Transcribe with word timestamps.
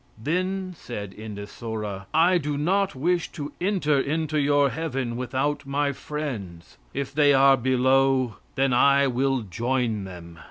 Then 0.17 0.73
said 0.75 1.13
Endestbora: 1.15 2.07
"I 2.11 2.39
do 2.39 2.57
not 2.57 2.95
wish 2.95 3.31
to 3.33 3.53
enter 3.61 3.99
into 3.99 4.39
your 4.41 4.71
heaven 4.71 5.15
without 5.15 5.67
my 5.67 5.91
friends. 5.91 6.79
If 6.91 7.13
they 7.13 7.35
are 7.35 7.55
below, 7.55 8.37
then 8.55 8.73
I 8.73 9.05
will 9.05 9.41
join 9.41 10.05
them." 10.05 10.39